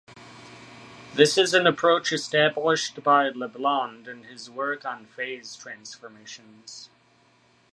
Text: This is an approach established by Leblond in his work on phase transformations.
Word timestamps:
This 1.13 1.37
is 1.37 1.53
an 1.53 1.67
approach 1.67 2.11
established 2.11 3.03
by 3.03 3.29
Leblond 3.29 4.07
in 4.07 4.23
his 4.23 4.49
work 4.49 4.83
on 4.83 5.05
phase 5.05 5.55
transformations. 5.55 6.89